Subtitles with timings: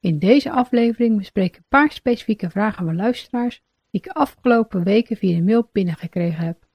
[0.00, 5.16] In deze aflevering bespreek ik een paar specifieke vragen van luisteraars die ik afgelopen weken
[5.16, 6.66] via de mail binnengekregen heb.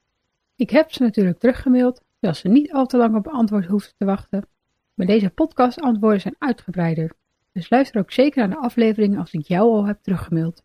[0.55, 4.05] Ik heb ze natuurlijk teruggemaild, zodat ze niet al te lang op antwoord hoeven te
[4.05, 4.47] wachten,
[4.93, 7.11] maar deze podcast-antwoorden zijn uitgebreider,
[7.51, 10.63] dus luister ook zeker naar de aflevering als ik jou al heb teruggemaild.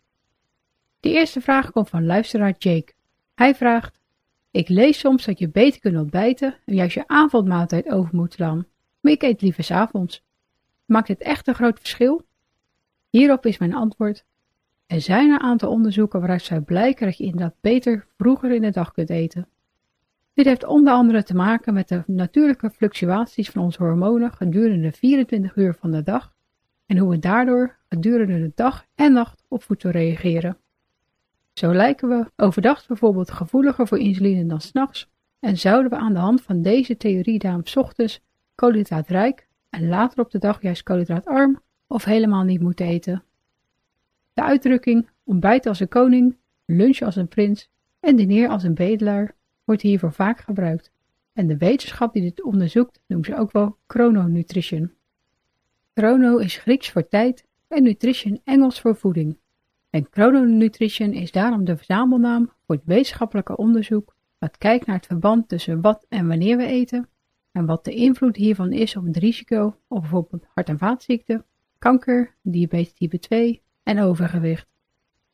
[1.00, 2.92] De eerste vraag komt van luisteraar Jake.
[3.34, 4.00] Hij vraagt:
[4.50, 8.66] Ik lees soms dat je beter kunt ontbijten en juist je avondmaaltijd over moet slaan,
[9.00, 10.24] maar ik eet liever s'avonds.
[10.84, 12.28] Maakt het echt een groot verschil?
[13.10, 14.24] Hierop is mijn antwoord:
[14.86, 18.70] Er zijn een aantal onderzoeken waaruit zou blijken dat je inderdaad beter vroeger in de
[18.70, 19.48] dag kunt eten.
[20.34, 25.56] Dit heeft onder andere te maken met de natuurlijke fluctuaties van onze hormonen gedurende 24
[25.56, 26.34] uur van de dag
[26.86, 30.56] en hoe we daardoor gedurende de dag en nacht op voedsel reageren.
[31.52, 35.08] Zo lijken we overdag bijvoorbeeld gevoeliger voor insuline dan s'nachts
[35.40, 38.20] en zouden we aan de hand van deze theorie daarom ochtends
[38.54, 41.60] koolhydraatrijk en later op de dag juist koolhydraatarm
[41.90, 43.22] of helemaal niet moeten eten.
[44.32, 49.34] De uitdrukking ontbijt als een koning, lunch als een prins en dineer als een bedelaar
[49.64, 50.92] wordt hiervoor vaak gebruikt.
[51.32, 54.92] En de wetenschap die dit onderzoekt noemt ze ook wel chrononutrition.
[55.94, 59.38] Chrono is Grieks voor tijd en nutrition Engels voor voeding.
[59.90, 65.48] En chrononutrition is daarom de verzamelnaam voor het wetenschappelijke onderzoek dat kijkt naar het verband
[65.48, 67.08] tussen wat en wanneer we eten
[67.52, 71.44] en wat de invloed hiervan is op het risico op bijvoorbeeld hart- en vaatziekten,
[71.80, 74.66] kanker, diabetes type 2 en overgewicht.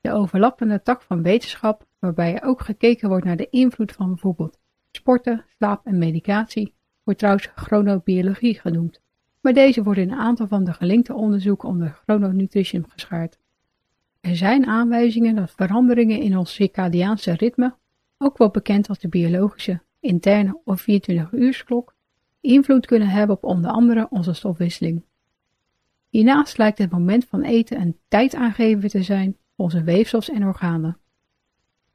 [0.00, 4.58] De overlappende tak van wetenschap, waarbij ook gekeken wordt naar de invloed van bijvoorbeeld
[4.90, 9.00] sporten, slaap en medicatie, wordt trouwens chronobiologie genoemd.
[9.40, 13.38] Maar deze worden in een aantal van de gelinkte onderzoeken onder chrononutrition geschaard.
[14.20, 17.74] Er zijn aanwijzingen dat veranderingen in ons circadiaanse ritme,
[18.18, 21.94] ook wel bekend als de biologische, interne of 24-uursklok,
[22.40, 25.04] invloed kunnen hebben op onder andere onze stofwisseling.
[26.16, 30.98] Hiernaast lijkt het moment van eten een tijdaangever te zijn voor onze weefsels en organen.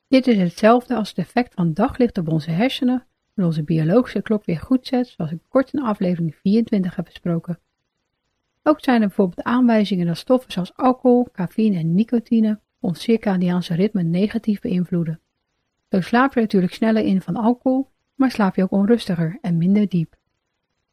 [0.07, 3.05] Dit is hetzelfde als het effect van daglicht op onze hersenen,
[3.35, 7.59] en onze biologische klok weer goed zet, zoals ik kort in aflevering 24 heb besproken.
[8.63, 14.03] Ook zijn er bijvoorbeeld aanwijzingen dat stoffen zoals alcohol, cafeïne en nicotine ons circadiaanse ritme
[14.03, 15.19] negatief beïnvloeden.
[15.89, 19.89] Zo slaap je natuurlijk sneller in van alcohol, maar slaap je ook onrustiger en minder
[19.89, 20.15] diep.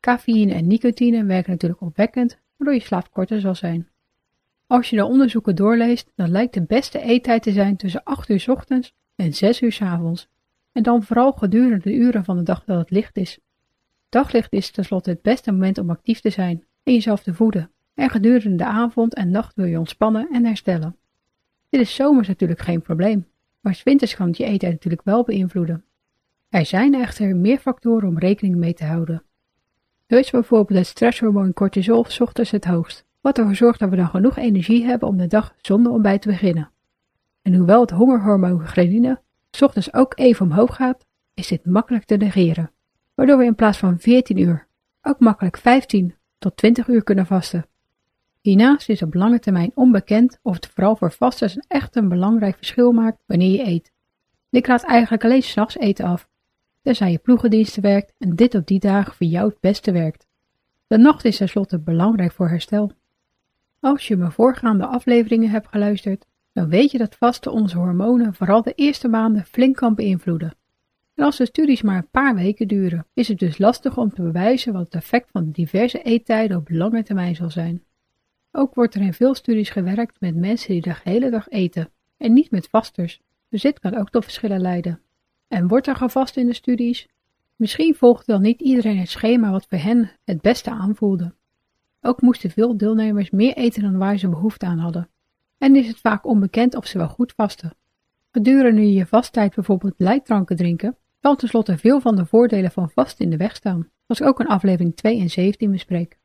[0.01, 3.89] Cafeïne en nicotine werken natuurlijk opwekkend, waardoor je slaap korter zal zijn.
[4.67, 8.45] Als je de onderzoeken doorleest, dan lijkt de beste eettijd te zijn tussen 8 uur
[8.49, 10.29] ochtends en 6 uur avonds,
[10.73, 13.39] en dan vooral gedurende de uren van de dag dat het licht is.
[14.09, 18.11] Daglicht is tenslotte het beste moment om actief te zijn en jezelf te voeden, en
[18.11, 20.97] gedurende de avond en nacht wil je ontspannen en herstellen.
[21.69, 23.27] Dit is zomers natuurlijk geen probleem,
[23.61, 25.85] maar s winters kan het je eten natuurlijk wel beïnvloeden.
[26.49, 29.23] Er zijn echter meer factoren om rekening mee te houden.
[30.09, 33.97] Zo is bijvoorbeeld het stresshormoon cortisol s ochtends het hoogst, wat ervoor zorgt dat we
[33.97, 36.71] dan genoeg energie hebben om de dag zonder ontbijt te beginnen.
[37.43, 39.21] En hoewel het hongerhormoon ghreline
[39.51, 42.71] s ochtends ook even omhoog gaat, is dit makkelijk te negeren,
[43.15, 44.67] waardoor we in plaats van 14 uur
[45.03, 47.67] ook makkelijk 15 tot 20 uur kunnen vasten.
[48.41, 52.93] Hiernaast is op lange termijn onbekend of het vooral voor vasters echt een belangrijk verschil
[52.93, 53.93] maakt wanneer je eet.
[54.51, 56.29] Ik raad eigenlijk alleen s'nachts eten af,
[56.83, 60.27] tenzij je ploegendiensten werkt en dit op die dagen voor jou het beste werkt.
[60.87, 62.93] De nacht is tenslotte belangrijk voor herstel.
[63.81, 68.63] Als je mijn voorgaande afleveringen hebt geluisterd, dan weet je dat vasten onze hormonen vooral
[68.63, 70.55] de eerste maanden flink kan beïnvloeden.
[71.15, 74.23] En als de studies maar een paar weken duren, is het dus lastig om te
[74.23, 77.85] bewijzen wat het effect van diverse eettijden op lange termijn zal zijn.
[78.53, 82.33] Ook wordt er in veel studies gewerkt met mensen die de hele dag eten en
[82.33, 85.01] niet met vasters, dus dit kan ook tot verschillen leiden.
[85.49, 87.09] En wordt er gevast in de studies?
[87.57, 91.35] Misschien volgde dan niet iedereen het schema wat voor hen het beste aanvoelde.
[92.01, 95.09] Ook moesten veel deelnemers meer eten dan waar ze behoefte aan hadden.
[95.59, 97.77] En is het vaak onbekend of ze wel goed vasten.
[98.31, 103.31] Gedurende je vasttijd bijvoorbeeld leidtranken drinken, zal tenslotte veel van de voordelen van vasten in
[103.31, 106.19] de weg staan, zoals ik ook in aflevering 2 en 17 bespreek.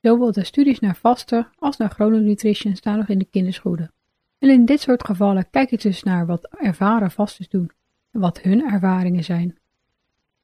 [0.00, 3.92] Zowel de studies naar vasten als naar chrononutrition staan nog in de kinderschoenen.
[4.38, 7.79] En in dit soort gevallen kijk ik dus naar wat ervaren vasters doen en
[8.10, 9.58] wat hun ervaringen zijn.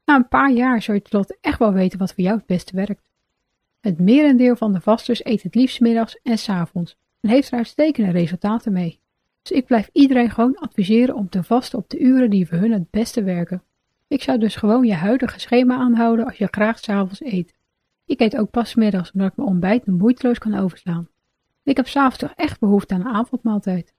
[0.05, 2.77] Na een paar jaar zul je tenslotte echt wel weten wat voor jou het beste
[2.77, 3.09] werkt.
[3.81, 7.59] Het merendeel van de vasters eet het liefst middags en s avonds en heeft er
[7.59, 9.01] uitstekende resultaten mee.
[9.43, 12.73] Dus ik blijf iedereen gewoon adviseren om te vasten op de uren die voor hun
[12.73, 13.63] het beste werken.
[14.09, 17.55] Ik zou dus gewoon je huidige schema aanhouden als je graag s'avonds eet.
[18.05, 21.09] Ik eet ook pas middags omdat ik mijn ontbijt moeiteloos kan overslaan.
[21.63, 23.95] Ik heb s'avonds toch echt behoefte aan een avondmaaltijd.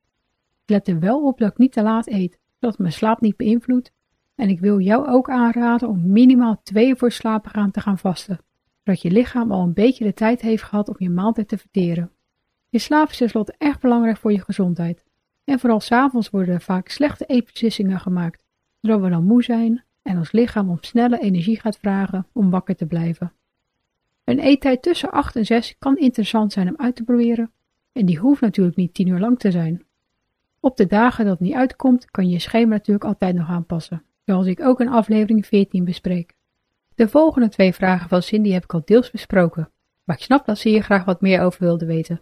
[0.65, 3.91] Let er wel op dat ik niet te laat eet, zodat mijn slaap niet beïnvloedt.
[4.35, 7.97] En ik wil jou ook aanraden om minimaal twee uur voor slapen gaan te gaan
[7.97, 8.39] vasten,
[8.83, 12.11] zodat je lichaam al een beetje de tijd heeft gehad om je maaltijd te verteren.
[12.69, 15.05] Je slaap is tenslotte erg belangrijk voor je gezondheid.
[15.43, 18.43] En vooral s'avonds worden er vaak slechte eetbeslissingen gemaakt,
[18.81, 22.75] zodat we dan moe zijn en ons lichaam om snelle energie gaat vragen om wakker
[22.75, 23.33] te blijven.
[24.23, 27.51] Een eettijd tussen 8 en 6 kan interessant zijn om uit te proberen
[27.91, 29.85] en die hoeft natuurlijk niet 10 uur lang te zijn.
[30.67, 34.03] Op de dagen dat het niet uitkomt, kan je je schema natuurlijk altijd nog aanpassen,
[34.25, 36.33] zoals ik ook in aflevering 14 bespreek.
[36.95, 39.71] De volgende twee vragen van Cindy heb ik al deels besproken,
[40.03, 42.21] maar ik snap dat ze hier graag wat meer over wilde weten.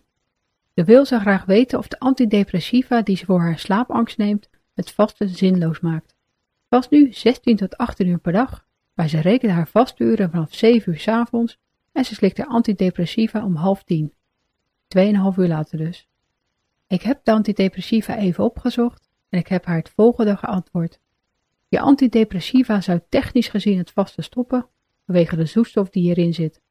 [0.76, 4.92] Ze wil zo graag weten of de antidepressiva die ze voor haar slaapangst neemt, het
[4.92, 6.16] vaste zinloos maakt.
[6.70, 10.92] Vast nu 16 tot 18 uur per dag, maar ze rekent haar vasturen vanaf 7
[10.92, 11.58] uur s avonds
[11.92, 14.14] en ze slikt haar antidepressiva om half tien.
[14.88, 16.08] Tweeënhalf uur later dus.
[16.88, 21.00] Ik heb de antidepressiva even opgezocht en ik heb haar het volgende geantwoord.
[21.68, 24.68] Je antidepressiva zou technisch gezien het vaste stoppen
[25.06, 26.62] vanwege de zoetstof die hierin zit.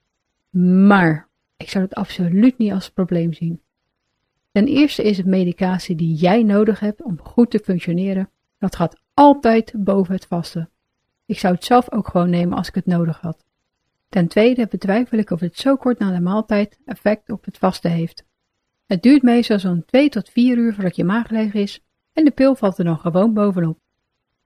[0.86, 3.62] Maar ik zou het absoluut niet als probleem zien.
[4.52, 8.30] Ten eerste is het medicatie die jij nodig hebt om goed te functioneren.
[8.58, 10.68] Dat gaat altijd boven het vaste.
[11.26, 13.44] Ik zou het zelf ook gewoon nemen als ik het nodig had.
[14.08, 17.90] Ten tweede betwijfel ik of het zo kort na de maaltijd effect op het vasten
[17.90, 18.24] heeft.
[18.86, 21.80] Het duurt meestal zo'n 2 tot 4 uur voordat je maag leeg is
[22.12, 23.78] en de pil valt er dan gewoon bovenop.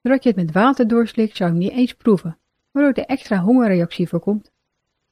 [0.02, 2.38] Doordat je het met water doorslikt zou ik niet eens proeven,
[2.70, 4.50] waardoor de extra hongerreactie voorkomt.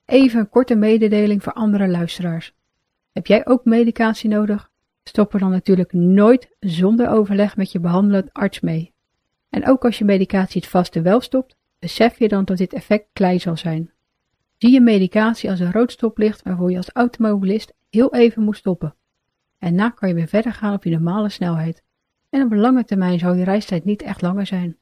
[0.05, 2.55] Even een korte mededeling voor andere luisteraars.
[3.13, 4.71] Heb jij ook medicatie nodig?
[5.03, 8.93] Stop er dan natuurlijk nooit zonder overleg met je behandelend arts mee.
[9.51, 13.07] En ook als je medicatie het vaste wel stopt, besef je dan dat dit effect
[13.13, 13.91] klein zal zijn.
[14.59, 18.95] Zie je medicatie als een rood stoplicht waarvoor je als automobilist heel even moet stoppen.
[19.59, 21.83] En na kan je weer verder gaan op je normale snelheid.
[22.31, 24.77] En op lange termijn zal je reistijd niet echt langer zijn.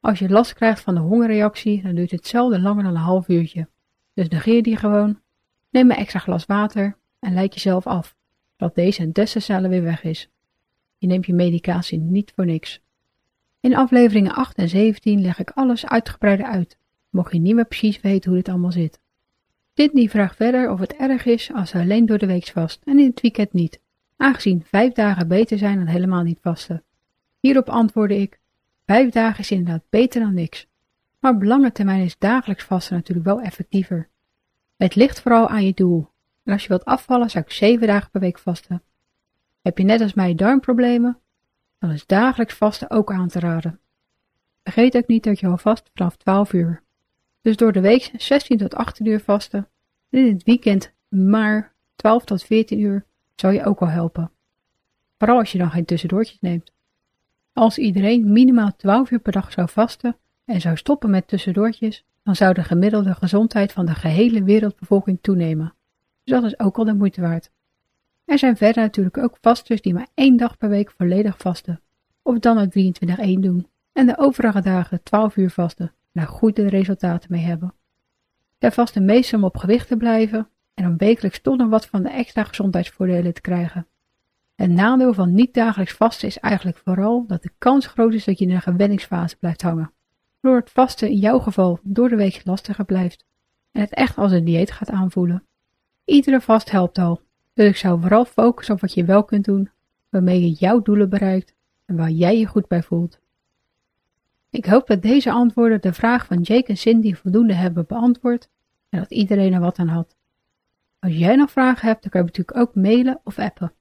[0.00, 3.28] Als je last krijgt van de hongerreactie, dan duurt het zelden langer dan een half
[3.28, 3.68] uurtje.
[4.14, 5.20] Dus negeer die gewoon.
[5.70, 8.16] Neem een extra glas water en leid jezelf af,
[8.56, 9.12] zodat deze
[9.46, 10.30] en weer weg is.
[10.98, 12.82] Je neemt je medicatie niet voor niks.
[13.60, 16.78] In afleveringen 8 en 17 leg ik alles uitgebreider uit,
[17.10, 19.00] mocht je niet meer precies weten hoe dit allemaal zit.
[19.74, 22.98] Sydney vraagt verder of het erg is als ze alleen door de week vast en
[22.98, 23.80] in het weekend niet,
[24.24, 26.84] aangezien vijf dagen beter zijn dan helemaal niet vasten.
[27.40, 28.38] Hierop antwoordde ik,
[28.86, 30.66] vijf dagen is inderdaad beter dan niks,
[31.18, 34.08] maar op lange termijn is dagelijks vasten natuurlijk wel effectiever.
[34.76, 36.08] Het ligt vooral aan je doel,
[36.42, 38.82] en als je wilt afvallen zou ik zeven dagen per week vasten.
[39.62, 41.18] Heb je net als mij darmproblemen,
[41.78, 43.80] dan is dagelijks vasten ook aan te raden.
[44.62, 46.82] Vergeet ook niet dat je al vast vanaf 12 uur.
[47.40, 49.68] Dus door de week 16 tot 18 uur vasten
[50.10, 54.30] en in het weekend maar 12 tot 14 uur zou je ook al helpen.
[55.18, 56.72] Vooral als je dan geen tussendoortjes neemt.
[57.52, 62.36] Als iedereen minimaal 12 uur per dag zou vasten en zou stoppen met tussendoortjes, dan
[62.36, 65.74] zou de gemiddelde gezondheid van de gehele wereldbevolking toenemen.
[66.24, 67.50] Dus dat is ook al de moeite waard.
[68.24, 71.80] Er zijn verder natuurlijk ook vasters die maar één dag per week volledig vasten,
[72.22, 73.02] of dan uit
[73.36, 77.74] 23-1 doen, en de overige dagen 12 uur vasten daar goede resultaten mee hebben.
[78.58, 82.02] Zij vasten meestal om op gewicht te blijven en om wekelijks toch nog wat van
[82.02, 83.86] de extra gezondheidsvoordelen te krijgen.
[84.54, 88.38] Het nadeel van niet dagelijks vasten is eigenlijk vooral dat de kans groot is dat
[88.38, 89.92] je in een gewenningsfase blijft hangen,
[90.40, 93.24] waardoor het vasten in jouw geval door de week lastiger blijft
[93.72, 95.44] en het echt als een dieet gaat aanvoelen.
[96.04, 97.20] Iedere vast helpt al,
[97.54, 99.70] dus ik zou vooral focussen op wat je wel kunt doen,
[100.08, 101.54] waarmee je jouw doelen bereikt
[101.84, 103.20] en waar jij je goed bij voelt.
[104.50, 108.48] Ik hoop dat deze antwoorden de vraag van Jake en Cindy voldoende hebben beantwoord
[108.88, 110.16] en dat iedereen er wat aan had.
[111.04, 113.72] Als jij nog vragen hebt, dan kan je natuurlijk ook mailen of appen.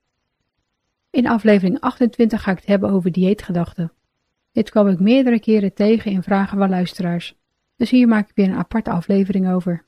[1.10, 3.92] In aflevering 28 ga ik het hebben over dieetgedachten.
[4.51, 7.36] Dit kwam ik meerdere keren tegen in vragen van luisteraars,
[7.75, 9.86] dus hier maak ik weer een aparte aflevering over.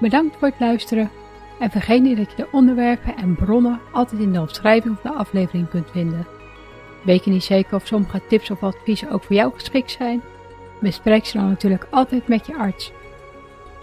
[0.00, 1.10] Bedankt voor het luisteren
[1.58, 5.18] en vergeet niet dat je de onderwerpen en bronnen altijd in de omschrijving van de
[5.18, 6.26] aflevering kunt vinden.
[7.04, 10.22] Weet je niet zeker of sommige tips of adviezen ook voor jou geschikt zijn?
[10.80, 12.92] Bespreek ze dan natuurlijk altijd met je arts.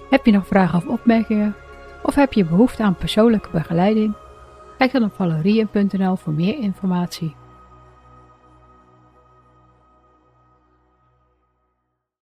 [0.09, 1.55] Heb je nog vragen of opmerkingen?
[2.03, 4.13] Of heb je behoefte aan persoonlijke begeleiding?
[4.77, 7.35] Kijk dan op valerien.nl voor meer informatie.